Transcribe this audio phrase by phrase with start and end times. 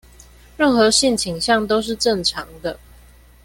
[0.57, 2.79] 任何性傾向都是正常的